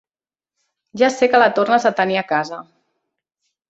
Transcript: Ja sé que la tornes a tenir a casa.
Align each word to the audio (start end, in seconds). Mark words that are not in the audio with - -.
Ja 1.03 1.11
sé 1.17 1.31
que 1.33 1.43
la 1.45 1.51
tornes 1.61 1.89
a 1.91 1.95
tenir 2.03 2.21
a 2.23 2.27
casa. 2.35 2.67